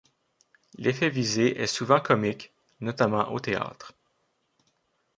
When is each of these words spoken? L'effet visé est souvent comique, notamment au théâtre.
L'effet 0.79 1.09
visé 1.11 1.61
est 1.61 1.67
souvent 1.67 1.99
comique, 1.99 2.51
notamment 2.79 3.31
au 3.31 3.39
théâtre. 3.39 3.93